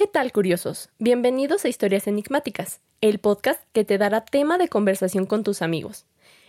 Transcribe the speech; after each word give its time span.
¿Qué 0.00 0.06
tal, 0.06 0.32
curiosos? 0.32 0.88
Bienvenidos 0.98 1.66
a 1.66 1.68
Historias 1.68 2.06
Enigmáticas, 2.06 2.80
el 3.02 3.18
podcast 3.18 3.60
que 3.74 3.84
te 3.84 3.98
dará 3.98 4.24
tema 4.24 4.56
de 4.56 4.66
conversación 4.66 5.26
con 5.26 5.44
tus 5.44 5.60
amigos. 5.60 6.06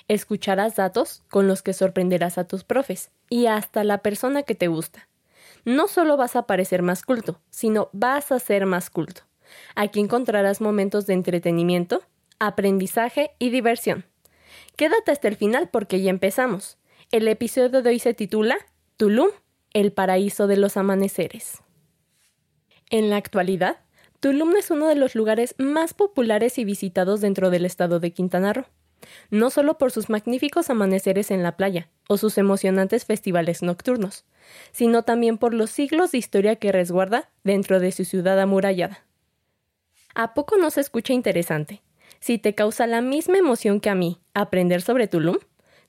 Escucharás 0.07 0.77
datos 0.77 1.21
con 1.29 1.49
los 1.49 1.61
que 1.61 1.73
sorprenderás 1.73 2.37
a 2.37 2.45
tus 2.45 2.63
profes 2.63 3.11
y 3.29 3.47
hasta 3.47 3.83
la 3.83 3.97
persona 3.97 4.43
que 4.43 4.55
te 4.55 4.69
gusta. 4.69 5.09
No 5.65 5.89
solo 5.89 6.15
vas 6.15 6.37
a 6.37 6.43
parecer 6.43 6.81
más 6.81 7.03
culto, 7.03 7.41
sino 7.49 7.89
vas 7.91 8.31
a 8.31 8.39
ser 8.39 8.65
más 8.65 8.89
culto. 8.89 9.23
Aquí 9.75 9.99
encontrarás 9.99 10.61
momentos 10.61 11.05
de 11.05 11.15
entretenimiento, 11.15 12.03
aprendizaje 12.39 13.31
y 13.37 13.49
diversión. 13.49 14.05
Quédate 14.77 15.11
hasta 15.11 15.27
el 15.27 15.35
final 15.35 15.67
porque 15.67 16.01
ya 16.01 16.09
empezamos. 16.09 16.77
El 17.11 17.27
episodio 17.27 17.81
de 17.81 17.89
hoy 17.89 17.99
se 17.99 18.13
titula 18.13 18.55
Tulum, 18.95 19.27
el 19.73 19.91
paraíso 19.91 20.47
de 20.47 20.55
los 20.55 20.77
amaneceres. 20.77 21.61
En 22.91 23.09
la 23.09 23.15
actualidad, 23.15 23.77
Tulum 24.19 24.53
es 24.57 24.69
uno 24.69 24.89
de 24.89 24.95
los 24.95 25.15
lugares 25.15 25.55
más 25.57 25.93
populares 25.93 26.57
y 26.57 26.65
visitados 26.65 27.21
dentro 27.21 27.49
del 27.49 27.65
estado 27.65 28.01
de 28.01 28.11
Quintana 28.11 28.51
Roo, 28.51 28.65
no 29.29 29.49
solo 29.49 29.77
por 29.77 29.93
sus 29.93 30.09
magníficos 30.09 30.69
amaneceres 30.69 31.31
en 31.31 31.41
la 31.41 31.55
playa 31.55 31.87
o 32.09 32.17
sus 32.17 32.37
emocionantes 32.37 33.05
festivales 33.05 33.63
nocturnos, 33.63 34.25
sino 34.73 35.03
también 35.03 35.37
por 35.37 35.53
los 35.53 35.69
siglos 35.71 36.11
de 36.11 36.17
historia 36.17 36.57
que 36.57 36.73
resguarda 36.73 37.29
dentro 37.45 37.79
de 37.79 37.93
su 37.93 38.03
ciudad 38.03 38.37
amurallada. 38.41 39.05
¿A 40.13 40.33
poco 40.33 40.57
no 40.57 40.69
se 40.69 40.81
escucha 40.81 41.13
interesante? 41.13 41.81
Si 42.19 42.39
te 42.39 42.55
causa 42.55 42.87
la 42.87 42.99
misma 42.99 43.37
emoción 43.37 43.79
que 43.79 43.89
a 43.89 43.95
mí 43.95 44.19
aprender 44.33 44.81
sobre 44.81 45.07
Tulum, 45.07 45.37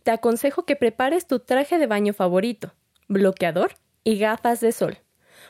te 0.05 0.13
aconsejo 0.13 0.65
que 0.65 0.77
prepares 0.77 1.27
tu 1.27 1.41
traje 1.41 1.79
de 1.79 1.89
baño 1.89 2.15
favorito, 2.15 2.75
bloqueador 3.09 3.73
y 4.05 4.19
gafas 4.19 4.61
de 4.61 4.71
sol 4.71 5.02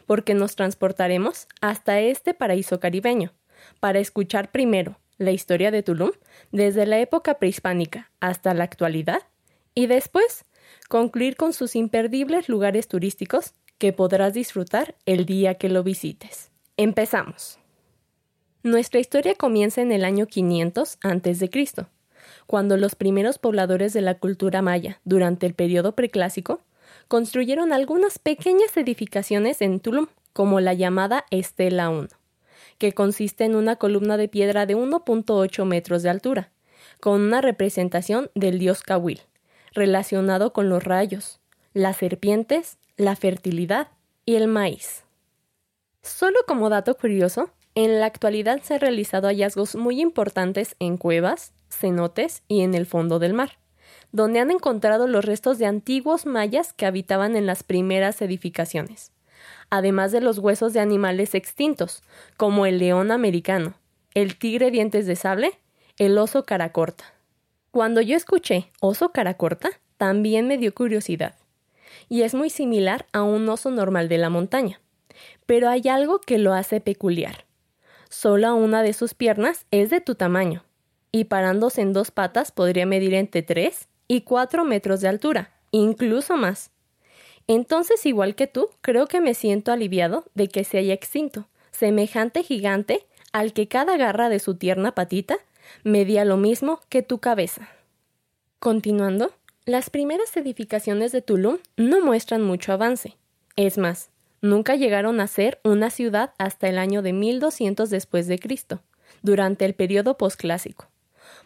porque 0.07 0.35
nos 0.35 0.57
transportaremos 0.57 1.47
hasta 1.61 2.01
este 2.01 2.35
paraíso 2.35 2.81
caribeño, 2.81 3.33
para 3.81 3.99
escuchar 3.99 4.51
primero 4.51 4.99
la 5.19 5.31
historia 5.31 5.71
de 5.71 5.83
Tulum 5.83 6.13
desde 6.51 6.87
la 6.87 6.99
época 6.99 7.39
prehispánica 7.39 8.11
hasta 8.21 8.55
la 8.55 8.65
actualidad 8.65 9.23
y 9.75 9.87
después 9.87 10.45
concluir 10.89 11.37
con 11.37 11.53
sus 11.53 11.77
imperdibles 11.77 12.49
lugares 12.49 12.89
turísticos 12.89 13.55
que 13.79 13.93
podrás 13.93 14.35
disfrutar 14.35 14.95
el 15.07 15.27
día 15.27 15.55
que 15.55 15.69
lo 15.69 15.83
visites. 15.83 16.51
Empezamos. 16.77 17.59
Nuestra 18.63 19.01
historia 19.01 19.35
comienza 19.35 19.83
en 19.83 19.91
el 19.91 20.05
año 20.05 20.27
500 20.27 20.99
a.C., 21.03 21.51
cuando 22.47 22.77
los 22.77 22.95
primeros 22.95 23.39
pobladores 23.39 23.93
de 23.93 24.01
la 24.01 24.19
cultura 24.19 24.63
maya, 24.63 25.01
durante 25.05 25.47
el 25.47 25.55
periodo 25.55 25.95
preclásico, 25.95 26.61
construyeron 27.09 27.73
algunas 27.73 28.19
pequeñas 28.19 28.77
edificaciones 28.77 29.63
en 29.63 29.81
Tulum, 29.81 30.07
como 30.33 30.61
la 30.61 30.75
llamada 30.75 31.25
Estela 31.31 31.91
1, 31.91 32.09
que 32.79 32.93
consiste 32.93 33.45
en 33.45 33.55
una 33.55 33.77
columna 33.77 34.17
de 34.17 34.29
piedra 34.29 34.67
de 34.67 34.77
1.8 34.77 35.65
metros 35.65 36.03
de 36.03 36.11
altura, 36.11 36.51
con 37.01 37.21
una 37.21 37.41
representación 37.41 38.31
del 38.35 38.59
dios 38.59 38.83
Kawil, 38.83 39.21
relacionado 39.73 40.53
con 40.53 40.69
los 40.69 40.85
rayos, 40.85 41.41
las 41.75 41.97
serpientes, 41.97 42.79
la 42.97 43.17
fertilidad 43.17 43.89
y 44.25 44.37
el 44.37 44.49
maíz. 44.49 45.05
Solo 46.03 46.39
como 46.47 46.69
dato 46.69 46.97
curioso, 46.97 47.51
en 47.75 48.01
la 48.01 48.07
actualidad 48.07 48.61
se 48.63 48.75
han 48.75 48.81
realizado 48.81 49.29
hallazgos 49.29 49.77
muy 49.77 50.01
importantes 50.01 50.77
en 50.79 50.97
cuevas, 50.99 51.53
cenotes 51.71 52.43
y 52.49 52.61
en 52.63 52.75
el 52.75 52.87
fondo 52.87 53.19
del 53.19 53.33
mar 53.33 53.62
donde 54.13 54.41
han 54.41 54.51
encontrado 54.51 55.09
los 55.09 55.25
restos 55.25 55.59
de 55.59 55.67
antiguos 55.67 56.27
mayas 56.27 56.73
que 56.75 56.87
habitaban 56.87 57.35
en 57.35 57.47
las 57.47 57.63
primeras 57.63 58.21
edificaciones, 58.21 59.11
además 59.71 60.13
de 60.13 60.21
los 60.21 60.39
huesos 60.39 60.75
de 60.75 60.81
animales 60.81 61.35
extintos, 61.35 62.03
como 62.37 62.67
el 62.67 62.79
león 62.79 63.11
americano, 63.11 63.75
el 64.15 64.37
tigre 64.37 64.71
dientes 64.71 65.07
de 65.07 65.17
sable, 65.17 65.59
el 65.99 66.19
oso 66.19 66.45
cara 66.45 66.73
corta. 66.73 67.05
Cuando 67.71 68.03
yo 68.03 68.17
escuché 68.17 68.71
oso 68.81 69.13
cara 69.13 69.35
corta, 69.35 69.71
también 69.97 70.47
me 70.47 70.59
dio 70.59 70.75
curiosidad, 70.75 71.35
y 72.11 72.23
es 72.23 72.35
muy 72.35 72.51
similar 72.51 73.07
a 73.13 73.23
un 73.23 73.49
oso 73.49 73.71
normal 73.71 74.11
de 74.11 74.19
la 74.19 74.29
montaña, 74.29 74.81
pero 75.47 75.71
hay 75.71 75.89
algo 75.89 76.21
que 76.21 76.37
lo 76.37 76.53
hace 76.53 76.81
peculiar. 76.81 77.47
Solo 78.11 78.55
una 78.55 78.83
de 78.83 78.93
sus 78.93 79.15
piernas 79.15 79.65
es 79.71 79.89
de 79.89 80.03
tu 80.03 80.17
tamaño, 80.17 80.65
y 81.13 81.25
parándose 81.25 81.81
en 81.81 81.95
dos 81.95 82.11
patas 82.11 82.53
podría 82.53 82.85
medir 82.85 83.15
entre 83.15 83.43
3 83.43 83.89
y 84.13 84.21
4 84.21 84.67
metros 84.67 85.01
de 85.01 85.09
altura, 85.09 85.55
incluso 85.71 86.37
más. 86.37 86.71
Entonces, 87.47 88.05
igual 88.05 88.35
que 88.35 88.47
tú, 88.47 88.69
creo 88.83 89.07
que 89.07 89.23
me 89.23 89.33
siento 89.33 89.73
aliviado 89.73 90.27
de 90.35 90.49
que 90.49 90.65
se 90.65 90.77
haya 90.77 90.93
extinto, 90.93 91.49
semejante 91.71 92.43
gigante 92.43 93.07
al 93.33 93.55
que 93.55 93.69
cada 93.69 93.97
garra 93.97 94.29
de 94.29 94.39
su 94.39 94.55
tierna 94.57 94.95
patita 94.95 95.39
medía 95.83 96.27
lo 96.27 96.37
mismo 96.37 96.81
que 96.91 97.01
tu 97.01 97.21
cabeza. 97.21 97.71
Continuando, 98.59 99.33
las 99.65 99.89
primeras 99.89 100.37
edificaciones 100.37 101.11
de 101.13 101.23
Tulum 101.23 101.57
no 101.79 102.05
muestran 102.05 102.43
mucho 102.43 102.75
avance. 102.75 103.17
Es 103.57 103.79
más, 103.79 104.11
nunca 104.43 104.77
llegaron 104.77 105.21
a 105.21 105.27
ser 105.27 105.59
una 105.65 105.89
ciudad 105.89 106.35
hasta 106.37 106.69
el 106.69 106.77
año 106.77 107.01
de 107.01 107.15
1200 107.15 107.89
después 107.89 108.27
de 108.27 108.39
Cristo, 108.39 108.83
durante 109.23 109.65
el 109.65 109.73
periodo 109.73 110.19
posclásico, 110.19 110.91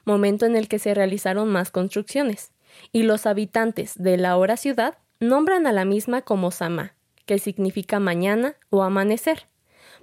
momento 0.05 0.47
en 0.47 0.57
el 0.57 0.67
que 0.67 0.81
se 0.81 0.95
realizaron 0.95 1.49
más 1.49 1.71
construcciones, 1.71 2.51
y 2.93 3.03
los 3.03 3.27
habitantes 3.27 3.95
de 3.97 4.17
la 4.17 4.31
ahora 4.31 4.57
ciudad 4.57 4.99
nombran 5.21 5.67
a 5.67 5.73
la 5.73 5.85
misma 5.85 6.23
como 6.23 6.51
Sama, 6.51 6.95
que 7.25 7.39
significa 7.39 8.01
mañana 8.01 8.57
o 8.71 8.83
amanecer, 8.83 9.47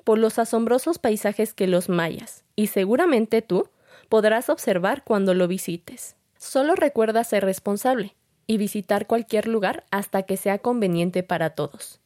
por 0.03 0.17
los 0.17 0.39
asombrosos 0.39 0.99
paisajes 0.99 1.53
que 1.53 1.67
los 1.67 1.89
mayas, 1.89 2.43
y 2.55 2.67
seguramente 2.67 3.41
tú, 3.41 3.69
podrás 4.09 4.49
observar 4.49 5.03
cuando 5.03 5.33
lo 5.33 5.47
visites. 5.47 6.15
Solo 6.37 6.75
recuerda 6.75 7.23
ser 7.23 7.45
responsable 7.45 8.15
y 8.47 8.57
visitar 8.57 9.07
cualquier 9.07 9.47
lugar 9.47 9.85
hasta 9.91 10.23
que 10.23 10.37
sea 10.37 10.59
conveniente 10.59 11.23
para 11.23 11.51
todos. 11.51 12.01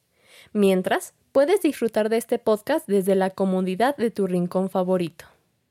Mientras, 0.53 1.13
puedes 1.31 1.61
disfrutar 1.61 2.09
de 2.09 2.17
este 2.17 2.39
podcast 2.39 2.88
desde 2.88 3.16
la 3.16 3.31
comodidad 3.31 3.97
de 3.97 4.11
tu 4.11 4.28
rincón 4.28 4.69
favorito. 4.69 5.25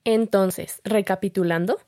Entonces, 0.04 0.80
recapitulando, 0.84 1.78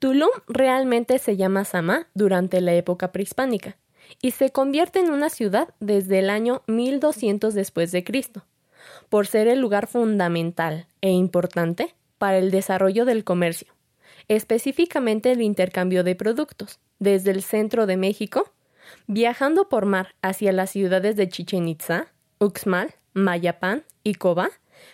Tulum 0.00 0.30
realmente 0.48 1.18
se 1.18 1.36
llama 1.36 1.66
Sama 1.66 2.08
durante 2.14 2.62
la 2.62 2.72
época 2.72 3.12
prehispánica 3.12 3.76
y 4.22 4.30
se 4.30 4.48
convierte 4.48 4.98
en 4.98 5.10
una 5.10 5.28
ciudad 5.28 5.74
desde 5.78 6.20
el 6.20 6.30
año 6.30 6.62
1200 6.68 7.52
después 7.52 7.92
de 7.92 8.02
Cristo, 8.02 8.42
por 9.10 9.26
ser 9.26 9.46
el 9.46 9.60
lugar 9.60 9.86
fundamental 9.86 10.86
e 11.02 11.10
importante 11.10 11.94
para 12.16 12.38
el 12.38 12.50
desarrollo 12.50 13.04
del 13.04 13.24
comercio, 13.24 13.74
específicamente 14.28 15.32
el 15.32 15.42
intercambio 15.42 16.02
de 16.02 16.14
productos 16.14 16.78
desde 16.98 17.32
el 17.32 17.42
centro 17.42 17.84
de 17.84 17.98
México, 17.98 18.50
viajando 19.06 19.68
por 19.68 19.84
mar 19.84 20.14
hacia 20.22 20.52
las 20.52 20.70
ciudades 20.70 21.14
de 21.16 21.28
Chichen 21.28 21.68
Itza, 21.68 22.06
Uxmal, 22.38 22.94
Mayapán 23.12 23.84
y 24.02 24.14
Coba, 24.14 24.48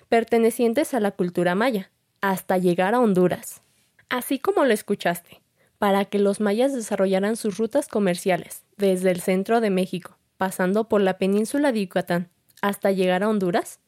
pertenecientes 0.09 0.95
a 0.95 1.01
la 1.01 1.13
cultura 1.13 1.55
maya, 1.55 1.93
hasta 2.21 2.59
llegar 2.59 2.97
a 2.97 2.99
Honduras. 2.99 3.63
Así 4.09 4.39
como 4.39 4.65
lo 4.65 4.73
escuchaste, 4.73 5.43
para 5.79 6.05
que 6.05 6.19
los 6.19 6.41
mayas 6.41 6.73
desarrollaran 6.73 7.37
sus 7.37 7.59
rutas 7.59 7.89
comerciales 7.89 8.65
desde 8.77 9.11
el 9.11 9.21
centro 9.21 9.61
de 9.61 9.71
México, 9.71 10.17
pasando 10.37 10.89
por 10.89 11.01
la 11.01 11.19
península 11.19 11.73
de 11.73 11.81
Yucatán, 11.81 12.31
hasta 12.63 12.93
llegar 12.93 13.23
a 13.23 13.29
Honduras, 13.29 13.81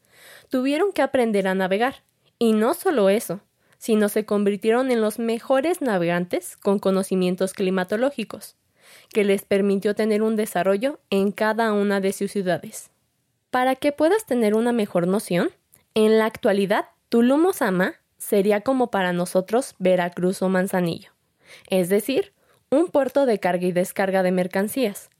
tuvieron 0.48 0.92
que 0.92 1.02
aprender 1.02 1.46
a 1.46 1.54
navegar. 1.54 2.02
Y 2.38 2.52
no 2.52 2.74
solo 2.74 3.08
eso, 3.08 3.40
sino 3.78 4.08
se 4.08 4.24
convirtieron 4.24 4.90
en 4.90 5.00
los 5.00 5.18
mejores 5.18 5.80
navegantes 5.80 6.56
con 6.56 6.78
conocimientos 6.78 7.52
climatológicos, 7.52 8.56
que 9.10 9.24
les 9.24 9.44
permitió 9.44 9.94
tener 9.94 10.22
un 10.22 10.36
desarrollo 10.36 11.00
en 11.10 11.32
cada 11.32 11.72
una 11.72 12.00
de 12.00 12.12
sus 12.12 12.32
ciudades. 12.32 12.90
Para 13.50 13.76
que 13.76 13.92
puedas 13.92 14.26
tener 14.26 14.54
una 14.54 14.72
mejor 14.72 15.06
noción, 15.06 15.50
en 15.94 16.18
la 16.18 16.26
actualidad 16.26 16.86
Tulum 17.08 17.52
Sama 17.52 17.94
sería 18.18 18.60
como 18.60 18.90
para 18.90 19.12
nosotros 19.12 19.74
Veracruz 19.78 20.42
o 20.42 20.48
Manzanillo, 20.48 21.12
es 21.70 21.88
decir, 21.88 22.32
un 22.70 22.88
puerto 22.88 23.24
de 23.24 23.38
carga 23.40 23.66
y 23.66 23.72
descarga 23.72 24.22
de 24.22 24.32
mercancías. 24.32 25.10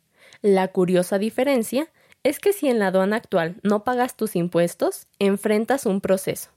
La 0.43 0.69
curiosa 0.69 1.19
diferencia 1.19 1.91
es 2.23 2.39
que 2.39 2.53
si 2.53 2.69
en 2.69 2.79
la 2.79 2.89
aduana 2.89 3.17
actual 3.17 3.57
no 3.63 3.85
pagas 3.85 4.17
tus 4.17 4.37
impuestos, 4.37 5.07
enfrentas 5.19 5.87
un 5.87 6.01
proceso. 6.01 6.51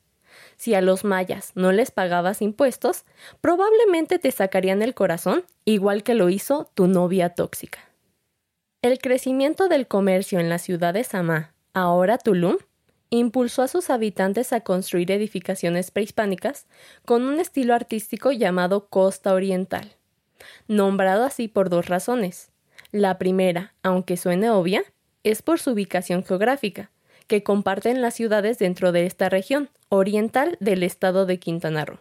Si 0.57 0.73
a 0.73 0.81
los 0.81 1.03
mayas 1.03 1.51
no 1.55 1.71
les 1.71 1.91
pagabas 1.91 2.41
impuestos, 2.41 3.05
probablemente 3.41 4.19
te 4.19 4.31
sacarían 4.31 4.81
el 4.81 4.93
corazón, 4.93 5.43
igual 5.65 6.03
que 6.03 6.13
lo 6.13 6.29
hizo 6.29 6.69
tu 6.73 6.87
novia 6.87 7.29
tóxica. 7.29 7.79
El 8.81 8.99
crecimiento 8.99 9.67
del 9.67 9.87
comercio 9.87 10.39
en 10.39 10.49
la 10.49 10.57
ciudad 10.57 10.93
de 10.93 11.03
Samá, 11.03 11.53
ahora 11.73 12.17
Tulum, 12.17 12.57
impulsó 13.11 13.61
a 13.61 13.67
sus 13.67 13.89
habitantes 13.89 14.53
a 14.53 14.61
construir 14.61 15.11
edificaciones 15.11 15.91
prehispánicas 15.91 16.65
con 17.05 17.23
un 17.23 17.39
estilo 17.39 17.75
artístico 17.75 18.31
llamado 18.31 18.87
Costa 18.87 19.33
Oriental, 19.33 19.95
nombrado 20.67 21.25
así 21.25 21.47
por 21.47 21.69
dos 21.69 21.87
razones. 21.87 22.51
La 22.91 23.17
primera, 23.17 23.73
aunque 23.83 24.15
suene 24.17 24.49
obvia, 24.49 24.83
es 25.23 25.41
por 25.41 25.59
su 25.59 25.71
ubicación 25.71 26.23
geográfica, 26.23 26.89
que 27.27 27.43
comparten 27.43 28.01
las 28.01 28.15
ciudades 28.15 28.57
dentro 28.59 28.91
de 28.91 29.05
esta 29.05 29.29
región 29.29 29.69
oriental 29.89 30.57
del 30.61 30.81
estado 30.81 31.25
de 31.25 31.37
Quintana 31.37 31.85
Roo. 31.85 31.99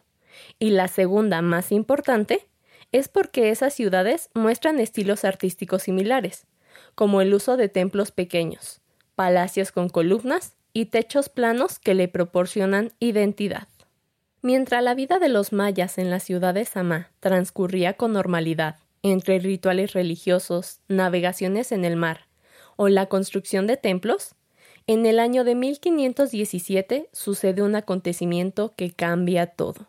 Y 0.59 0.71
la 0.71 0.89
segunda, 0.89 1.43
más 1.43 1.73
importante, 1.73 2.49
es 2.93 3.09
porque 3.09 3.51
esas 3.51 3.75
ciudades 3.75 4.31
muestran 4.35 4.79
estilos 4.79 5.25
artísticos 5.25 5.83
similares, 5.83 6.47
como 6.95 7.21
el 7.21 7.35
uso 7.35 7.57
de 7.57 7.69
templos 7.69 8.12
pequeños, 8.12 8.81
palacios 9.17 9.73
con 9.73 9.89
columnas 9.89 10.55
y 10.72 10.87
techos 10.87 11.28
planos 11.28 11.78
que 11.78 11.94
le 11.94 12.08
proporcionan 12.08 12.93
identidad. 13.00 13.69
Mientras 14.43 14.82
la 14.82 14.94
vida 14.94 15.19
de 15.19 15.28
los 15.28 15.52
mayas 15.52 15.99
en 15.99 16.11
la 16.11 16.20
ciudad 16.20 16.55
de 16.55 16.64
Samá 16.64 17.11
transcurría 17.20 17.94
con 17.94 18.12
normalidad, 18.12 18.76
entre 19.02 19.38
rituales 19.38 19.93
religiosos, 19.93 20.81
navegaciones 20.88 21.72
en 21.72 21.84
el 21.84 21.96
mar 21.96 22.26
o 22.76 22.88
la 22.88 23.06
construcción 23.06 23.67
de 23.67 23.76
templos, 23.76 24.34
en 24.87 25.05
el 25.06 25.20
año 25.20 25.44
de 25.44 25.55
1517 25.55 27.08
sucede 27.12 27.62
un 27.62 27.76
acontecimiento 27.76 28.73
que 28.76 28.90
cambia 28.90 29.46
todo, 29.46 29.88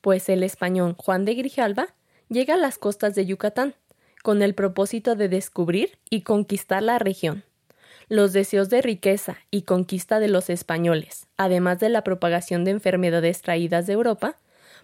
pues 0.00 0.28
el 0.28 0.42
español 0.42 0.94
Juan 0.98 1.24
de 1.24 1.34
Grijalva 1.34 1.94
llega 2.28 2.54
a 2.54 2.58
las 2.58 2.78
costas 2.78 3.14
de 3.14 3.26
Yucatán, 3.26 3.74
con 4.22 4.40
el 4.40 4.54
propósito 4.54 5.16
de 5.16 5.28
descubrir 5.28 5.98
y 6.08 6.22
conquistar 6.22 6.82
la 6.82 6.98
región. 6.98 7.44
Los 8.08 8.32
deseos 8.32 8.68
de 8.70 8.82
riqueza 8.82 9.38
y 9.50 9.62
conquista 9.62 10.18
de 10.18 10.28
los 10.28 10.50
españoles, 10.50 11.26
además 11.36 11.80
de 11.80 11.88
la 11.88 12.04
propagación 12.04 12.64
de 12.64 12.72
enfermedades 12.72 13.40
traídas 13.42 13.86
de 13.86 13.94
Europa, 13.94 14.36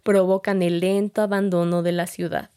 provocan 0.03 0.63
el 0.63 0.81
lento 0.81 1.23
abandono 1.23 1.83
de 1.83 1.93
la 1.93 2.07
ciudad. 2.07 2.51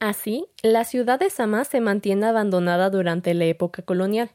Así, 0.00 0.46
la 0.62 0.84
ciudad 0.84 1.18
de 1.18 1.30
Samá 1.30 1.64
se 1.64 1.80
mantiene 1.80 2.26
abandonada 2.26 2.90
durante 2.90 3.32
la 3.34 3.44
época 3.44 3.82
colonial, 3.82 4.30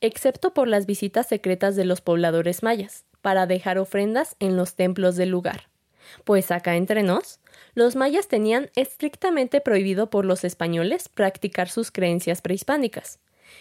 excepto 0.00 0.54
por 0.54 0.68
las 0.68 0.86
visitas 0.86 1.26
secretas 1.26 1.76
de 1.76 1.84
los 1.84 2.00
pobladores 2.00 2.62
mayas, 2.62 3.04
para 3.20 3.46
dejar 3.46 3.78
ofrendas 3.78 4.36
en 4.40 4.56
los 4.56 4.74
templos 4.74 5.16
del 5.16 5.30
lugar. 5.30 5.68
Pues 6.24 6.50
acá 6.50 6.76
entre 6.76 7.02
nos, 7.02 7.40
los 7.74 7.96
mayas 7.96 8.28
tenían 8.28 8.70
estrictamente 8.76 9.60
prohibido 9.60 10.10
por 10.10 10.24
los 10.24 10.44
españoles 10.44 11.08
practicar 11.08 11.68
sus 11.68 11.90
creencias 11.90 12.42
prehispánicas. 12.42 13.18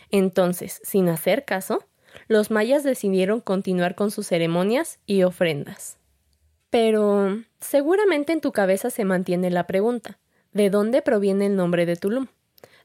Entonces, 0.10 0.82
sin 0.84 1.10
hacer 1.10 1.46
caso, 1.46 1.86
los 2.28 2.52
mayas 2.52 2.84
decidieron 2.84 3.40
continuar 3.40 3.96
con 3.96 4.12
sus 4.12 4.28
ceremonias 4.28 5.00
y 5.06 5.24
ofrendas. 5.24 5.98
Pero 6.70 7.44
seguramente 7.60 8.34
en 8.34 8.42
tu 8.42 8.52
cabeza 8.52 8.90
se 8.90 9.06
mantiene 9.06 9.50
la 9.50 9.68
pregunta, 9.68 10.20
¿de 10.54 10.70
dónde 10.70 11.02
proviene 11.02 11.48
el 11.48 11.56
nombre 11.56 11.86
de 11.86 11.96
Tulum? 11.96 12.28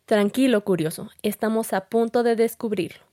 Tranquilo, 0.04 0.62
curioso, 0.62 1.10
estamos 1.22 1.72
a 1.72 1.86
punto 1.86 2.22
de 2.22 2.36
descubrirlo. 2.36 3.04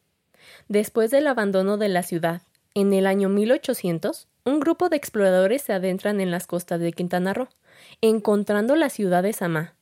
Después 0.67 1.11
del 1.11 1.27
abandono 1.27 1.77
de 1.77 1.89
la 1.89 2.03
ciudad, 2.03 2.41
en 2.75 2.93
el 2.93 3.05
año 3.05 3.29
1800, 3.29 4.27
un 4.45 4.59
grupo 4.59 4.89
de 4.89 4.97
exploradores 4.97 5.61
se 5.61 5.73
adentran 5.73 6.19
en 6.21 6.31
las 6.31 6.47
costas 6.47 6.79
de 6.79 6.91
Quintana 6.91 7.33
Roo, 7.33 7.49
encontrando 8.01 8.75
la 8.75 8.89
ciudad 8.89 9.23
de 9.23 9.33
Samá, 9.33 9.75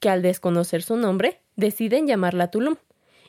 que 0.00 0.10
al 0.10 0.22
desconocer 0.22 0.82
su 0.82 0.96
nombre, 0.96 1.40
deciden 1.56 2.06
llamarla 2.06 2.50
Tulum. 2.50 2.76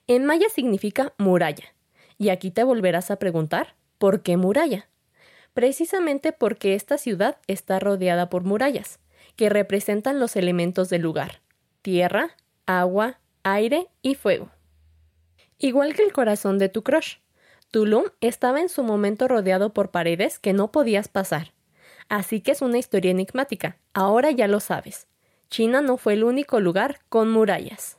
En 0.08 0.26
maya 0.26 0.48
significa 0.48 1.14
muralla, 1.18 1.76
y 2.18 2.30
aquí 2.30 2.50
te 2.50 2.64
volverás 2.64 3.12
a 3.12 3.18
preguntar, 3.18 3.76
¿por 3.98 4.22
qué 4.22 4.38
muralla? 4.38 4.88
Precisamente 5.54 6.32
porque 6.32 6.76
esta 6.76 6.98
ciudad 6.98 7.38
está 7.48 7.80
rodeada 7.80 8.30
por 8.30 8.44
murallas, 8.44 9.00
que 9.36 9.50
representan 9.50 10.20
los 10.20 10.38
elementos 10.38 10.90
del 10.90 11.02
lugar, 11.02 11.42
tierra, 11.82 12.38
agua, 12.66 13.20
aire 13.44 13.88
y 14.02 14.16
fuego. 14.16 14.50
Igual 15.58 15.94
que 15.94 16.04
el 16.04 16.14
corazón 16.14 16.58
de 16.58 16.70
tu 16.70 16.84
crush, 16.84 17.16
Tulum 17.72 18.06
estaba 18.22 18.62
en 18.62 18.70
su 18.70 18.84
momento 18.84 19.28
rodeado 19.28 19.74
por 19.74 19.92
paredes 19.92 20.40
que 20.40 20.54
no 20.54 20.72
podías 20.72 21.10
pasar. 21.10 21.52
Así 22.08 22.40
que 22.40 22.52
es 22.52 22.62
una 22.62 22.78
historia 22.78 23.12
enigmática. 23.12 23.78
Ahora 23.94 24.32
ya 24.32 24.48
lo 24.48 24.62
sabes. 24.62 25.08
China 25.50 25.82
no 25.82 25.98
fue 25.98 26.14
el 26.14 26.24
único 26.24 26.62
lugar 26.62 27.00
con 27.10 27.30
murallas. 27.30 27.98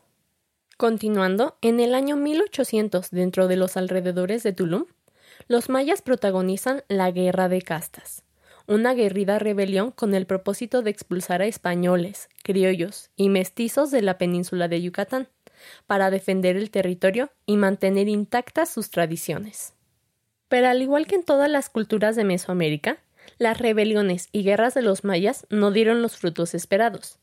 Continuando, 0.78 1.58
en 1.60 1.80
el 1.80 1.92
año 1.92 2.14
1800, 2.14 3.10
dentro 3.10 3.48
de 3.48 3.56
los 3.56 3.76
alrededores 3.76 4.44
de 4.44 4.52
Tulum, 4.52 4.84
los 5.48 5.68
mayas 5.68 6.02
protagonizan 6.02 6.84
la 6.86 7.10
Guerra 7.10 7.48
de 7.48 7.62
Castas, 7.62 8.22
una 8.68 8.94
guerrida 8.94 9.40
rebelión 9.40 9.90
con 9.90 10.14
el 10.14 10.24
propósito 10.24 10.82
de 10.82 10.90
expulsar 10.90 11.42
a 11.42 11.46
españoles, 11.46 12.28
criollos 12.44 13.10
y 13.16 13.28
mestizos 13.28 13.90
de 13.90 14.02
la 14.02 14.18
península 14.18 14.68
de 14.68 14.80
Yucatán 14.80 15.26
para 15.88 16.12
defender 16.12 16.56
el 16.56 16.70
territorio 16.70 17.32
y 17.44 17.56
mantener 17.56 18.08
intactas 18.08 18.70
sus 18.70 18.92
tradiciones. 18.92 19.74
Pero 20.46 20.68
al 20.68 20.80
igual 20.80 21.08
que 21.08 21.16
en 21.16 21.24
todas 21.24 21.50
las 21.50 21.70
culturas 21.70 22.14
de 22.14 22.22
Mesoamérica, 22.22 22.98
las 23.38 23.58
rebeliones 23.58 24.28
y 24.30 24.44
guerras 24.44 24.74
de 24.74 24.82
los 24.82 25.02
mayas 25.02 25.44
no 25.50 25.72
dieron 25.72 26.02
los 26.02 26.16
frutos 26.16 26.54
esperados, 26.54 27.18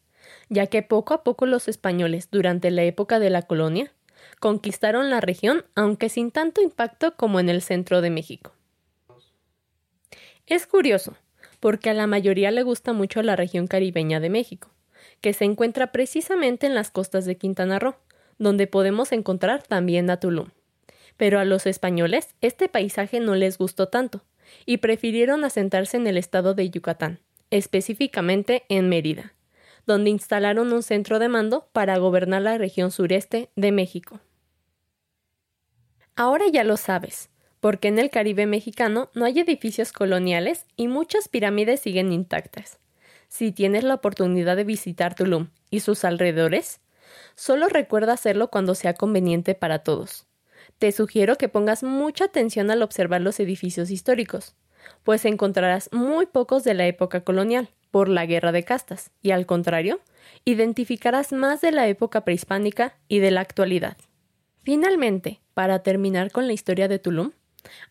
ya 0.49 0.67
que 0.67 0.81
poco 0.81 1.13
a 1.13 1.23
poco 1.23 1.45
los 1.45 1.67
españoles, 1.67 2.29
durante 2.31 2.71
la 2.71 2.83
época 2.83 3.19
de 3.19 3.29
la 3.29 3.43
colonia, 3.43 3.91
conquistaron 4.39 5.09
la 5.09 5.21
región, 5.21 5.65
aunque 5.75 6.09
sin 6.09 6.31
tanto 6.31 6.61
impacto 6.61 7.15
como 7.15 7.39
en 7.39 7.49
el 7.49 7.61
centro 7.61 8.01
de 8.01 8.09
México. 8.09 8.53
Es 10.47 10.67
curioso, 10.67 11.15
porque 11.59 11.89
a 11.89 11.93
la 11.93 12.07
mayoría 12.07 12.51
le 12.51 12.63
gusta 12.63 12.93
mucho 12.93 13.21
la 13.23 13.35
región 13.35 13.67
caribeña 13.67 14.19
de 14.19 14.29
México, 14.29 14.69
que 15.21 15.33
se 15.33 15.45
encuentra 15.45 15.91
precisamente 15.91 16.67
en 16.67 16.75
las 16.75 16.91
costas 16.91 17.25
de 17.25 17.37
Quintana 17.37 17.79
Roo, 17.79 17.95
donde 18.37 18.67
podemos 18.67 19.11
encontrar 19.11 19.63
también 19.63 20.09
a 20.09 20.19
Tulum. 20.19 20.49
Pero 21.17 21.39
a 21.39 21.45
los 21.45 21.65
españoles 21.65 22.35
este 22.41 22.67
paisaje 22.67 23.19
no 23.19 23.35
les 23.35 23.57
gustó 23.57 23.87
tanto, 23.87 24.23
y 24.65 24.77
prefirieron 24.77 25.43
asentarse 25.43 25.97
en 25.97 26.07
el 26.07 26.17
estado 26.17 26.53
de 26.53 26.69
Yucatán, 26.69 27.19
específicamente 27.49 28.63
en 28.69 28.89
Mérida, 28.89 29.34
donde 29.85 30.09
instalaron 30.09 30.73
un 30.73 30.83
centro 30.83 31.19
de 31.19 31.29
mando 31.29 31.69
para 31.71 31.97
gobernar 31.97 32.41
la 32.41 32.57
región 32.57 32.91
sureste 32.91 33.49
de 33.55 33.71
México. 33.71 34.19
Ahora 36.15 36.45
ya 36.51 36.63
lo 36.63 36.77
sabes, 36.77 37.29
porque 37.59 37.87
en 37.87 37.99
el 37.99 38.09
Caribe 38.09 38.45
mexicano 38.45 39.09
no 39.13 39.25
hay 39.25 39.39
edificios 39.39 39.91
coloniales 39.91 40.65
y 40.75 40.87
muchas 40.87 41.27
pirámides 41.27 41.81
siguen 41.81 42.11
intactas. 42.11 42.79
Si 43.27 43.51
tienes 43.51 43.83
la 43.83 43.95
oportunidad 43.95 44.55
de 44.55 44.63
visitar 44.63 45.15
Tulum 45.15 45.49
y 45.69 45.81
sus 45.81 46.05
alrededores, 46.05 46.79
Solo 47.35 47.67
recuerda 47.67 48.13
hacerlo 48.13 48.49
cuando 48.49 48.75
sea 48.75 48.93
conveniente 48.93 49.55
para 49.55 49.79
todos. 49.79 50.25
Te 50.79 50.91
sugiero 50.91 51.37
que 51.37 51.49
pongas 51.49 51.83
mucha 51.83 52.25
atención 52.25 52.71
al 52.71 52.81
observar 52.81 53.21
los 53.21 53.39
edificios 53.39 53.91
históricos, 53.91 54.55
pues 55.03 55.25
encontrarás 55.25 55.89
muy 55.91 56.25
pocos 56.25 56.63
de 56.63 56.73
la 56.73 56.87
época 56.87 57.21
colonial, 57.21 57.69
por 57.95 58.09
la 58.09 58.25
guerra 58.25 58.51
de 58.51 58.65
castas, 58.65 59.09
y 59.21 59.31
al 59.31 59.45
contrario, 59.45 60.01
identificarás 60.43 61.31
más 61.31 61.61
de 61.61 61.71
la 61.71 61.87
época 61.87 62.25
prehispánica 62.25 62.97
y 63.07 63.19
de 63.19 63.31
la 63.31 63.39
actualidad. 63.39 63.95
Finalmente, 64.63 65.39
para 65.53 65.79
terminar 65.79 66.29
con 66.29 66.45
la 66.45 66.51
historia 66.51 66.89
de 66.89 66.99
Tulum, 66.99 67.31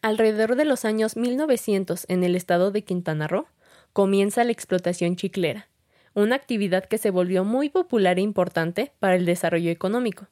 alrededor 0.03 0.57
de 0.57 0.67
los 0.67 0.85
años 0.85 1.17
1900 1.17 2.05
en 2.11 2.23
el 2.23 2.37
estado 2.37 2.71
de 2.71 2.85
Quintana 2.85 3.29
Roo, 3.29 3.47
comienza 3.95 4.45
la 4.45 4.53
explotación 4.53 5.17
chiclera, 5.17 5.69
una 6.13 6.37
actividad 6.37 6.85
que 6.85 6.99
se 6.99 7.09
volvió 7.09 7.43
muy 7.43 7.71
popular 7.71 8.19
e 8.19 8.21
importante 8.21 8.93
para 9.01 9.15
el 9.15 9.25
desarrollo 9.25 9.71
económico. 9.71 10.27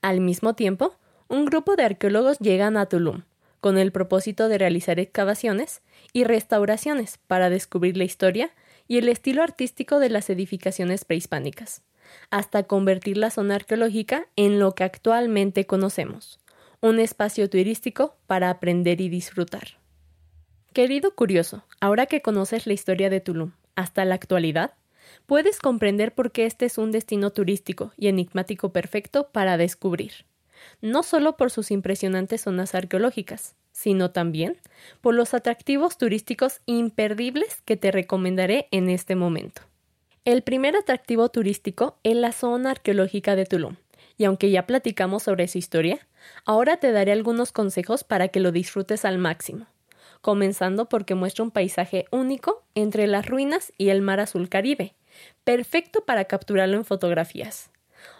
Al 0.00 0.20
mismo 0.20 0.54
tiempo, 0.54 0.96
un 1.28 1.44
grupo 1.44 1.76
de 1.76 1.84
arqueólogos 1.84 2.40
llegan 2.40 2.76
a 2.76 2.86
Tulum, 2.86 3.22
con 3.60 3.78
el 3.78 3.92
propósito 3.92 4.48
de 4.48 4.58
realizar 4.58 4.98
excavaciones 4.98 5.80
y 6.12 6.24
restauraciones 6.24 7.20
para 7.28 7.50
descubrir 7.50 7.96
la 7.96 8.02
historia 8.02 8.50
y 8.88 8.98
el 8.98 9.08
estilo 9.08 9.42
artístico 9.42 9.98
de 9.98 10.10
las 10.10 10.30
edificaciones 10.30 11.04
prehispánicas, 11.04 11.82
hasta 12.30 12.64
convertir 12.64 13.16
la 13.16 13.30
zona 13.30 13.56
arqueológica 13.56 14.26
en 14.36 14.58
lo 14.58 14.74
que 14.74 14.84
actualmente 14.84 15.66
conocemos, 15.66 16.40
un 16.80 16.98
espacio 16.98 17.48
turístico 17.48 18.16
para 18.26 18.50
aprender 18.50 19.00
y 19.00 19.08
disfrutar. 19.08 19.78
Querido 20.72 21.14
curioso, 21.14 21.64
ahora 21.80 22.06
que 22.06 22.22
conoces 22.22 22.66
la 22.66 22.72
historia 22.72 23.10
de 23.10 23.20
Tulum 23.20 23.52
hasta 23.76 24.04
la 24.04 24.14
actualidad, 24.14 24.72
puedes 25.26 25.58
comprender 25.58 26.14
por 26.14 26.32
qué 26.32 26.46
este 26.46 26.66
es 26.66 26.78
un 26.78 26.90
destino 26.90 27.30
turístico 27.30 27.92
y 27.96 28.08
enigmático 28.08 28.72
perfecto 28.72 29.28
para 29.28 29.56
descubrir, 29.56 30.24
no 30.80 31.02
solo 31.02 31.36
por 31.36 31.50
sus 31.50 31.70
impresionantes 31.70 32.42
zonas 32.42 32.74
arqueológicas, 32.74 33.54
sino 33.82 34.12
también 34.12 34.58
por 35.00 35.12
los 35.12 35.34
atractivos 35.34 35.98
turísticos 35.98 36.60
imperdibles 36.66 37.62
que 37.64 37.76
te 37.76 37.90
recomendaré 37.90 38.68
en 38.70 38.88
este 38.88 39.16
momento. 39.16 39.62
El 40.24 40.42
primer 40.42 40.76
atractivo 40.76 41.28
turístico 41.30 41.98
es 42.04 42.14
la 42.14 42.30
zona 42.30 42.70
arqueológica 42.70 43.34
de 43.34 43.44
Tulum, 43.44 43.74
y 44.16 44.24
aunque 44.24 44.52
ya 44.52 44.68
platicamos 44.68 45.24
sobre 45.24 45.48
su 45.48 45.58
historia, 45.58 46.06
ahora 46.44 46.76
te 46.76 46.92
daré 46.92 47.10
algunos 47.10 47.50
consejos 47.50 48.04
para 48.04 48.28
que 48.28 48.38
lo 48.38 48.52
disfrutes 48.52 49.04
al 49.04 49.18
máximo, 49.18 49.66
comenzando 50.20 50.88
porque 50.88 51.16
muestra 51.16 51.42
un 51.42 51.50
paisaje 51.50 52.04
único 52.12 52.62
entre 52.76 53.08
las 53.08 53.26
ruinas 53.26 53.72
y 53.78 53.88
el 53.88 54.00
mar 54.00 54.20
azul 54.20 54.48
Caribe, 54.48 54.94
perfecto 55.42 56.04
para 56.04 56.26
capturarlo 56.26 56.76
en 56.76 56.84
fotografías. 56.84 57.72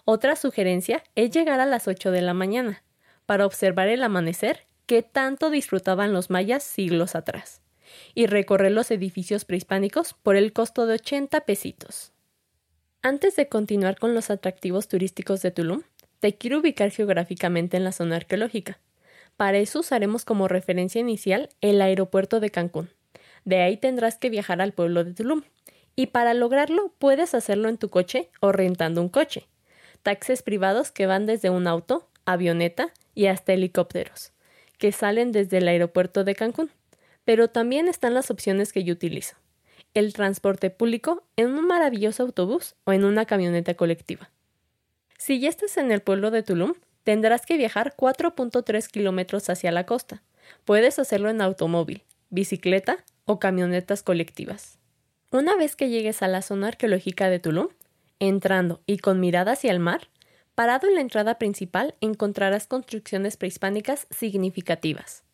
Otra 0.05 0.35
sugerencia 0.35 1.05
es 1.15 1.31
llegar 1.31 1.61
a 1.61 1.67
las 1.67 1.87
8 1.87 2.11
de 2.11 2.23
la 2.23 2.35
mañana, 2.35 2.83
para 3.27 3.47
observar 3.47 3.87
el 3.87 4.03
amanecer 4.03 4.65
que 4.87 5.03
tanto 5.03 5.51
disfrutaban 5.51 6.13
los 6.13 6.31
mayas 6.31 6.63
siglos 6.63 7.15
atrás, 7.15 7.61
y 8.15 8.27
recorrer 8.27 8.73
los 8.73 8.91
edificios 8.91 9.45
prehispánicos 9.45 10.15
por 10.15 10.37
el 10.37 10.53
costo 10.53 10.87
de 10.87 10.95
80 10.95 11.41
pesitos. 11.43 12.13
Antes 13.03 13.35
de 13.37 13.49
continuar 13.49 13.99
con 13.99 14.15
los 14.15 14.31
atractivos 14.31 14.89
turísticos 14.89 15.43
de 15.43 15.51
Tulum, 15.51 15.83
te 16.21 16.37
quiero 16.37 16.61
ubicar 16.61 16.91
geográficamente 16.91 17.77
en 17.77 17.83
la 17.83 17.91
zona 17.91 18.17
arqueológica. 18.17 18.79
Para 19.37 19.59
eso 19.59 19.81
usaremos 19.81 20.25
como 20.25 20.47
referencia 20.47 21.01
inicial 21.01 21.49
el 21.61 21.83
aeropuerto 21.83 22.39
de 22.39 22.51
Cancún. 22.51 22.91
De 23.45 23.61
ahí 23.61 23.77
tendrás 23.77 24.19
que 24.19 24.31
viajar 24.31 24.61
al 24.61 24.73
pueblo 24.73 25.03
de 25.03 25.15
Tulum. 25.15 25.43
Y 25.97 26.07
para 26.07 26.33
lograrlo 26.33 26.95
puedes 26.99 27.35
hacerlo 27.35 27.69
en 27.69 27.77
tu 27.77 27.91
coche 27.91 28.31
o 28.41 28.53
rentando 28.53 29.03
un 29.03 29.09
coche. 29.09 29.49
Taxis 30.03 30.43
privados 30.43 30.91
que 30.91 31.07
van 31.07 31.27
desde 31.27 31.51
un 31.51 31.67
auto, 31.67 32.09
avioneta 32.25 32.93
y 33.15 33.27
hasta 33.27 33.53
helicópteros, 33.53 34.33
que 34.83 34.91
salen 34.91 35.31
desde 35.31 35.59
el 35.59 35.69
aeropuerto 35.69 36.25
de 36.25 36.35
Cancún. 36.35 36.69
Pero 37.25 37.47
también 37.47 37.87
están 37.87 38.15
las 38.15 38.33
opciones 38.33 38.73
que 38.73 38.83
yo 38.83 38.95
utilizo. 38.95 39.37
El 39.95 40.13
transporte 40.13 40.71
público 40.71 41.23
en 41.37 41.53
un 41.53 41.69
maravilloso 41.69 42.25
autobús 42.25 42.75
o 42.83 42.93
en 42.93 43.05
una 43.05 43.25
camioneta 43.25 43.75
colectiva. 43.75 44.29
Si 45.19 45.39
ya 45.39 45.51
estás 45.51 45.77
en 45.77 45.93
el 45.93 46.01
pueblo 46.01 46.33
de 46.33 46.43
Tulum, 46.43 46.75
tendrás 47.05 47.47
que 47.47 47.57
viajar 47.57 47.95
4.3 47.97 48.89
kilómetros 48.89 49.49
hacia 49.51 49.71
la 49.71 49.87
costa. 49.87 50.25
Puedes 50.65 50.99
hacerlo 50.99 51.31
en 51.31 51.43
automóvil, 51.43 52.03
bicicleta 52.31 53.05
o 53.25 53.39
camionetas 53.39 54.03
colectivas. 54.03 54.81
Una 55.31 55.55
vez 55.55 55.77
que 55.77 55.91
llegues 55.91 56.25
a 56.25 56.27
la 56.27 56.43
zona 56.43 56.67
arqueológica 56.67 57.31
de 57.31 57.39
Tulum, 57.39 57.69
entrando 58.19 58.81
y 58.87 58.99
con 58.99 59.21
mirada 59.21 59.53
hacia 59.53 59.71
el 59.71 59.79
mar, 59.79 60.09
parado 60.55 60.89
en 60.89 60.95
la 60.95 61.01
entrada 61.01 61.39
principal 61.39 61.95
encontrarás 62.01 62.67
construcciones 62.67 63.37
prehispánicas 63.37 64.07
significativas, 64.11 65.25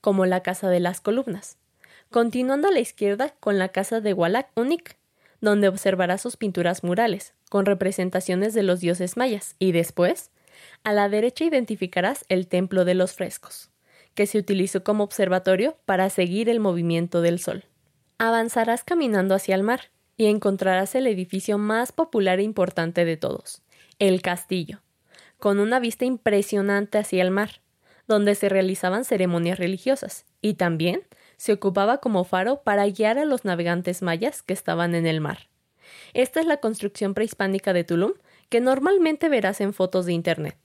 como 0.00 0.26
la 0.26 0.42
Casa 0.42 0.68
de 0.70 0.80
las 0.80 1.00
Columnas, 1.00 1.58
continuando 2.10 2.68
a 2.68 2.72
la 2.72 2.80
izquierda 2.80 3.34
con 3.40 3.58
la 3.58 3.68
Casa 3.68 4.00
de 4.00 4.12
Walac 4.12 4.50
Unik, 4.56 4.96
donde 5.40 5.68
observarás 5.68 6.22
sus 6.22 6.36
pinturas 6.36 6.84
murales, 6.84 7.34
con 7.48 7.66
representaciones 7.66 8.54
de 8.54 8.62
los 8.62 8.80
dioses 8.80 9.16
mayas, 9.16 9.56
y 9.58 9.72
después, 9.72 10.30
a 10.84 10.92
la 10.92 11.08
derecha 11.08 11.44
identificarás 11.44 12.24
el 12.28 12.46
Templo 12.46 12.84
de 12.84 12.94
los 12.94 13.14
Frescos, 13.14 13.70
que 14.14 14.26
se 14.26 14.38
utilizó 14.38 14.84
como 14.84 15.04
observatorio 15.04 15.76
para 15.84 16.10
seguir 16.10 16.48
el 16.48 16.60
movimiento 16.60 17.22
del 17.22 17.38
sol. 17.38 17.64
Avanzarás 18.18 18.84
caminando 18.84 19.34
hacia 19.34 19.54
el 19.54 19.62
mar 19.62 19.90
y 20.16 20.26
encontrarás 20.26 20.94
el 20.94 21.06
edificio 21.06 21.56
más 21.56 21.92
popular 21.92 22.38
e 22.38 22.42
importante 22.42 23.04
de 23.04 23.16
todos, 23.16 23.62
el 24.00 24.22
castillo, 24.22 24.80
con 25.38 25.60
una 25.60 25.78
vista 25.78 26.04
impresionante 26.04 26.98
hacia 26.98 27.22
el 27.22 27.30
mar, 27.30 27.60
donde 28.08 28.34
se 28.34 28.48
realizaban 28.48 29.04
ceremonias 29.04 29.58
religiosas, 29.58 30.24
y 30.40 30.54
también 30.54 31.02
se 31.36 31.52
ocupaba 31.52 31.98
como 31.98 32.24
faro 32.24 32.62
para 32.62 32.86
guiar 32.88 33.18
a 33.18 33.24
los 33.24 33.44
navegantes 33.44 34.02
mayas 34.02 34.42
que 34.42 34.54
estaban 34.54 34.94
en 34.94 35.06
el 35.06 35.20
mar. 35.20 35.48
Esta 36.14 36.40
es 36.40 36.46
la 36.46 36.56
construcción 36.56 37.14
prehispánica 37.14 37.72
de 37.72 37.84
Tulum 37.84 38.14
que 38.48 38.60
normalmente 38.60 39.28
verás 39.28 39.60
en 39.60 39.72
fotos 39.72 40.06
de 40.06 40.12
Internet. 40.12 40.56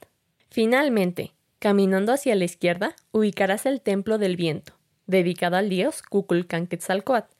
Finalmente, 0.50 1.34
caminando 1.60 2.13
hacia 2.13 2.36
la 2.36 2.46
izquierda, 2.46 2.96
ubicarás 3.12 3.65
el 3.65 3.82
Templo 3.82 4.18
del 4.18 4.38
Viento, 4.38 4.74
dedicado 5.08 5.58
al 5.58 5.70
dios 5.70 6.01
Kukulkan 6.01 6.68
Quetzalcoatl, 6.68 7.34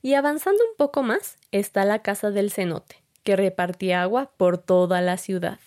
y 0.00 0.14
avanzando 0.14 0.62
un 0.70 0.76
poco 0.76 1.02
más 1.02 1.36
está 1.50 1.84
la 1.84 2.00
Casa 2.00 2.30
del 2.30 2.50
Cenote, 2.50 3.01
que 3.22 3.36
repartía 3.36 4.02
agua 4.02 4.32
por 4.36 4.58
toda 4.58 5.00
la 5.00 5.16
ciudad. 5.16 5.58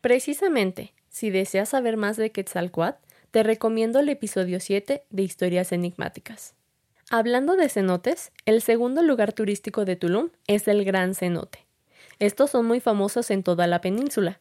Precisamente, 0.00 0.94
si 1.08 1.30
deseas 1.30 1.70
saber 1.70 1.96
más 1.96 2.16
de 2.16 2.30
Quetzalcoatl, 2.30 2.98
te 3.30 3.42
recomiendo 3.42 3.98
el 3.98 4.08
episodio 4.08 4.60
7 4.60 5.04
de 5.10 5.22
Historias 5.22 5.72
Enigmáticas. 5.72 6.54
Hablando 7.10 7.56
de 7.56 7.68
cenotes, 7.68 8.32
el 8.44 8.62
segundo 8.62 9.02
lugar 9.02 9.32
turístico 9.32 9.84
de 9.84 9.96
Tulum 9.96 10.30
es 10.46 10.68
el 10.68 10.84
Gran 10.84 11.14
Cenote. 11.14 11.66
Estos 12.18 12.50
son 12.50 12.66
muy 12.66 12.80
famosos 12.80 13.30
en 13.30 13.42
toda 13.42 13.66
la 13.66 13.80
península, 13.80 14.40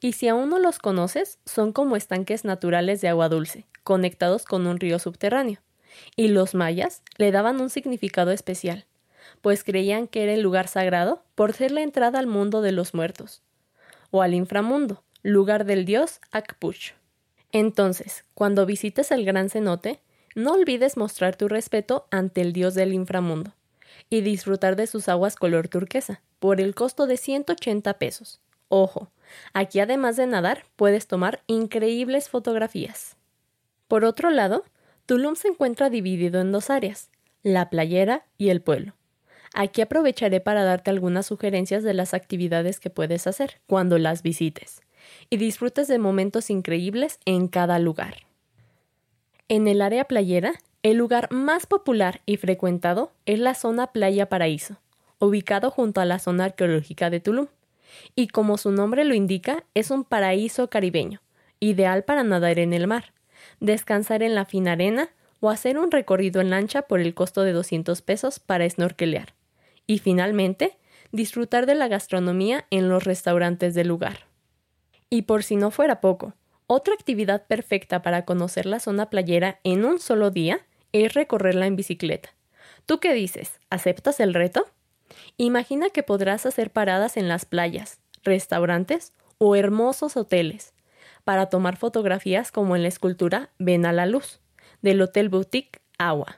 y 0.00 0.12
si 0.12 0.28
aún 0.28 0.48
no 0.50 0.58
los 0.58 0.78
conoces, 0.78 1.38
son 1.46 1.72
como 1.72 1.96
estanques 1.96 2.44
naturales 2.44 3.00
de 3.00 3.08
agua 3.08 3.28
dulce, 3.28 3.66
conectados 3.84 4.44
con 4.44 4.66
un 4.66 4.78
río 4.80 4.98
subterráneo. 4.98 5.60
Y 6.16 6.28
los 6.28 6.54
mayas 6.54 7.02
le 7.16 7.30
daban 7.30 7.60
un 7.60 7.70
significado 7.70 8.30
especial, 8.30 8.86
pues 9.40 9.64
creían 9.64 10.08
que 10.08 10.22
era 10.22 10.34
el 10.34 10.42
lugar 10.42 10.68
sagrado 10.68 11.22
por 11.34 11.52
ser 11.52 11.70
la 11.70 11.82
entrada 11.82 12.18
al 12.18 12.26
mundo 12.26 12.62
de 12.62 12.72
los 12.72 12.94
muertos, 12.94 13.42
o 14.10 14.22
al 14.22 14.34
inframundo, 14.34 15.02
lugar 15.22 15.64
del 15.64 15.84
dios 15.84 16.20
Akpuch. 16.30 16.92
Entonces, 17.52 18.24
cuando 18.34 18.66
visites 18.66 19.10
el 19.10 19.24
gran 19.24 19.48
cenote, 19.50 20.00
no 20.34 20.52
olvides 20.52 20.96
mostrar 20.96 21.36
tu 21.36 21.48
respeto 21.48 22.06
ante 22.10 22.40
el 22.40 22.52
dios 22.52 22.74
del 22.74 22.92
inframundo 22.92 23.52
y 24.10 24.20
disfrutar 24.20 24.76
de 24.76 24.86
sus 24.86 25.08
aguas 25.08 25.36
color 25.36 25.68
turquesa, 25.68 26.22
por 26.38 26.60
el 26.60 26.74
costo 26.74 27.06
de 27.06 27.16
180 27.16 27.94
pesos. 27.94 28.40
Ojo, 28.68 29.10
aquí 29.52 29.80
además 29.80 30.16
de 30.16 30.26
nadar 30.26 30.64
puedes 30.76 31.06
tomar 31.06 31.42
increíbles 31.46 32.28
fotografías. 32.28 33.16
Por 33.88 34.04
otro 34.04 34.30
lado, 34.30 34.64
Tulum 35.06 35.34
se 35.36 35.48
encuentra 35.48 35.90
dividido 35.90 36.40
en 36.40 36.52
dos 36.52 36.70
áreas, 36.70 37.10
la 37.42 37.70
playera 37.70 38.26
y 38.36 38.50
el 38.50 38.60
pueblo. 38.60 38.94
Aquí 39.54 39.80
aprovecharé 39.80 40.40
para 40.40 40.64
darte 40.64 40.90
algunas 40.90 41.26
sugerencias 41.26 41.82
de 41.82 41.94
las 41.94 42.14
actividades 42.14 42.80
que 42.80 42.90
puedes 42.90 43.26
hacer 43.26 43.60
cuando 43.66 43.98
las 43.98 44.22
visites 44.22 44.82
y 45.30 45.36
disfrutes 45.36 45.88
de 45.88 45.98
momentos 45.98 46.50
increíbles 46.50 47.18
en 47.24 47.48
cada 47.48 47.78
lugar. 47.78 48.26
En 49.48 49.66
el 49.66 49.80
área 49.80 50.04
playera, 50.04 50.54
el 50.82 50.96
lugar 50.96 51.32
más 51.32 51.66
popular 51.66 52.20
y 52.26 52.36
frecuentado 52.36 53.12
es 53.26 53.38
la 53.38 53.54
zona 53.54 53.88
Playa 53.88 54.28
Paraíso, 54.28 54.76
ubicado 55.18 55.70
junto 55.70 56.00
a 56.00 56.04
la 56.04 56.18
zona 56.18 56.44
arqueológica 56.44 57.10
de 57.10 57.20
Tulum, 57.20 57.46
y 58.14 58.28
como 58.28 58.58
su 58.58 58.70
nombre 58.70 59.04
lo 59.04 59.14
indica, 59.14 59.64
es 59.74 59.90
un 59.90 60.04
paraíso 60.04 60.68
caribeño, 60.68 61.20
ideal 61.58 62.04
para 62.04 62.22
nadar 62.22 62.58
en 62.58 62.74
el 62.74 62.86
mar, 62.86 63.12
descansar 63.60 64.22
en 64.22 64.34
la 64.34 64.44
fina 64.44 64.72
arena 64.72 65.08
o 65.40 65.50
hacer 65.50 65.78
un 65.78 65.90
recorrido 65.90 66.40
en 66.40 66.50
lancha 66.50 66.82
por 66.82 67.00
el 67.00 67.14
costo 67.14 67.42
de 67.42 67.52
200 67.52 68.02
pesos 68.02 68.38
para 68.38 68.68
snorkelear. 68.68 69.37
Y 69.88 69.98
finalmente, 69.98 70.78
disfrutar 71.10 71.66
de 71.66 71.74
la 71.74 71.88
gastronomía 71.88 72.66
en 72.70 72.88
los 72.88 73.02
restaurantes 73.02 73.74
del 73.74 73.88
lugar. 73.88 74.26
Y 75.10 75.22
por 75.22 75.42
si 75.42 75.56
no 75.56 75.72
fuera 75.72 76.00
poco, 76.00 76.34
otra 76.68 76.92
actividad 76.92 77.46
perfecta 77.46 78.02
para 78.02 78.26
conocer 78.26 78.66
la 78.66 78.78
zona 78.78 79.08
playera 79.08 79.58
en 79.64 79.86
un 79.86 79.98
solo 79.98 80.30
día 80.30 80.60
es 80.92 81.14
recorrerla 81.14 81.66
en 81.66 81.76
bicicleta. 81.76 82.28
¿Tú 82.84 83.00
qué 83.00 83.14
dices? 83.14 83.58
¿Aceptas 83.70 84.20
el 84.20 84.34
reto? 84.34 84.66
Imagina 85.38 85.88
que 85.88 86.02
podrás 86.02 86.44
hacer 86.44 86.70
paradas 86.70 87.16
en 87.16 87.26
las 87.26 87.46
playas, 87.46 88.00
restaurantes 88.22 89.14
o 89.38 89.56
hermosos 89.56 90.18
hoteles 90.18 90.74
para 91.24 91.46
tomar 91.46 91.76
fotografías 91.76 92.52
como 92.52 92.76
en 92.76 92.82
la 92.82 92.88
escultura 92.88 93.50
Ven 93.58 93.86
a 93.86 93.92
la 93.92 94.04
luz 94.04 94.40
del 94.82 95.00
Hotel 95.00 95.30
Boutique 95.30 95.80
Agua. 95.96 96.36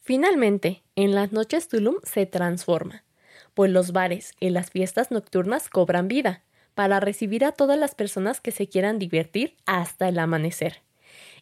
Finalmente, 0.00 0.83
en 0.96 1.14
las 1.14 1.32
noches 1.32 1.68
Tulum 1.68 1.96
se 2.02 2.26
transforma, 2.26 3.04
pues 3.54 3.70
los 3.70 3.92
bares 3.92 4.32
y 4.40 4.50
las 4.50 4.70
fiestas 4.70 5.10
nocturnas 5.10 5.68
cobran 5.68 6.08
vida 6.08 6.42
para 6.74 7.00
recibir 7.00 7.44
a 7.44 7.52
todas 7.52 7.78
las 7.78 7.94
personas 7.94 8.40
que 8.40 8.50
se 8.50 8.68
quieran 8.68 8.98
divertir 8.98 9.56
hasta 9.66 10.08
el 10.08 10.18
amanecer. 10.18 10.82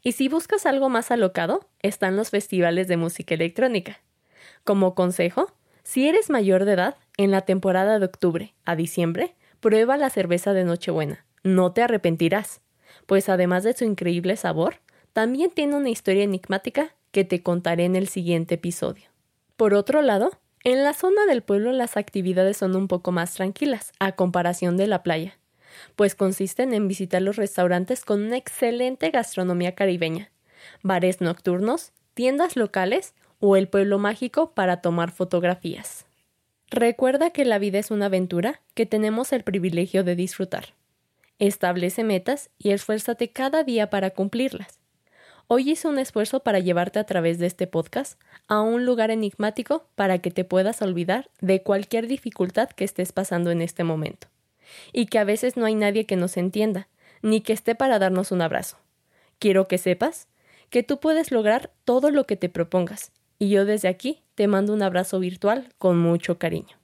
Y 0.03 0.13
si 0.13 0.29
buscas 0.29 0.67
algo 0.67 0.89
más 0.89 1.11
alocado, 1.11 1.69
están 1.81 2.17
los 2.17 2.31
festivales 2.31 2.89
de 2.89 2.97
música 2.97 3.35
electrónica. 3.35 4.01
Como 4.65 4.95
consejo, 4.95 5.53
si 5.85 6.09
eres 6.09 6.31
mayor 6.31 6.65
de 6.65 6.73
edad, 6.73 6.97
en 7.17 7.31
la 7.31 7.43
temporada 7.43 7.99
de 7.99 8.07
octubre 8.07 8.55
a 8.65 8.77
diciembre, 8.77 9.35
prueba 9.61 9.97
la 9.97 10.11
cerveza 10.11 10.53
de 10.53 10.65
Nochebuena. 10.65 11.25
No 11.45 11.73
te 11.73 11.83
arrepentirás, 11.83 12.61
pues 13.07 13.29
además 13.29 13.65
de 13.65 13.75
su 13.75 13.85
increíble 13.85 14.37
sabor, 14.37 14.81
también 15.13 15.51
tiene 15.51 15.77
una 15.77 15.91
historia 15.91 16.25
enigmática 16.25 16.95
que 17.11 17.25
te 17.25 17.43
contaré 17.43 17.85
en 17.85 17.97
el 17.97 18.09
siguiente 18.09 18.55
episodio. 18.55 19.12
Por 19.63 19.75
otro 19.75 20.03
lado, 20.03 20.33
en 20.65 20.83
la 20.83 20.93
zona 20.93 21.25
del 21.25 21.45
pueblo 21.45 21.71
las 21.71 21.97
actividades 21.97 22.57
son 22.57 22.75
un 22.75 22.89
poco 22.89 23.13
más 23.13 23.35
tranquilas, 23.35 23.93
a 24.01 24.11
comparación 24.11 24.77
de 24.77 24.89
la 24.89 25.05
playa, 25.05 25.39
pues 25.95 26.17
consisten 26.17 26.75
en 26.75 26.89
visitar 26.89 27.23
los 27.23 27.37
restaurantes 27.37 28.05
con 28.05 28.25
una 28.25 28.37
excelente 28.37 29.11
gastronomía 29.11 29.77
caribeña, 29.77 30.33
bares 30.83 31.21
nocturnos, 31.21 31.93
tiendas 32.15 32.57
locales 32.57 33.15
o 33.39 33.55
el 33.55 33.69
pueblo 33.69 34.01
mágico 34.01 34.51
para 34.51 34.81
tomar 34.81 35.13
fotografías. 35.13 36.07
Recuerda 36.69 37.31
que 37.31 37.45
la 37.45 37.61
vida 37.61 37.79
es 37.79 37.93
una 37.93 38.07
aventura 38.07 38.63
que 38.75 38.85
tenemos 38.85 39.33
el 39.33 39.45
privilegio 39.45 40.03
de 40.03 40.17
disfrutar. 40.17 40.75
Establece 41.39 42.03
metas 42.03 42.51
y 42.59 42.73
esfuérzate 42.73 43.31
cada 43.31 43.63
día 43.63 43.91
para 43.91 44.11
cumplirlas. 44.11 44.82
Hoy 45.55 45.73
hice 45.73 45.87
un 45.87 45.99
esfuerzo 45.99 46.41
para 46.41 46.61
llevarte 46.61 46.99
a 46.99 47.05
través 47.05 47.39
de 47.39 47.45
este 47.45 47.67
podcast 47.67 48.19
a 48.49 48.63
un 48.63 48.87
lugar 48.87 49.11
enigmático 49.11 49.85
para 49.97 50.17
que 50.17 50.31
te 50.31 50.45
puedas 50.45 50.81
olvidar 50.81 51.29
de 51.43 51.63
cualquier 51.63 52.07
dificultad 52.07 52.71
que 52.71 52.85
estés 52.85 53.13
pasando 53.13 53.51
en 53.51 53.61
este 53.61 53.85
momento. 53.85 54.29
Y 54.95 55.09
que 55.09 55.19
a 55.19 55.25
veces 55.25 55.59
no 55.59 55.67
hay 55.67 55.75
nadie 55.75 56.07
que 56.07 56.17
nos 56.17 56.39
entienda, 56.39 56.89
ni 57.21 57.43
que 57.43 57.53
esté 57.53 57.75
para 57.75 57.99
darnos 57.99 58.33
un 58.33 58.41
abrazo. 58.41 58.79
Quiero 59.39 59.69
que 59.69 59.77
sepas 59.77 60.27
que 60.71 60.83
tú 60.83 61.01
puedes 61.01 61.31
lograr 61.31 61.71
todo 61.85 62.11
lo 62.11 62.25
que 62.25 62.39
te 62.39 62.49
propongas, 62.49 63.13
y 63.39 63.51
yo 63.51 63.67
desde 63.67 63.89
aquí 63.89 64.23
te 64.35 64.47
mando 64.47 64.73
un 64.73 64.83
abrazo 64.83 65.21
virtual 65.21 65.69
con 65.77 65.99
mucho 65.99 66.39
cariño. 66.39 66.82